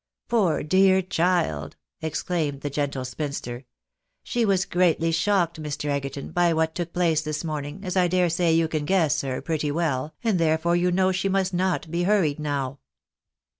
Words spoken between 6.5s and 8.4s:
what took place this morning, as I dare